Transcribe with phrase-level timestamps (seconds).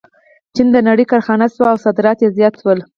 [0.55, 2.79] چین د نړۍ کارخانه شوه او صادرات یې زیات شول.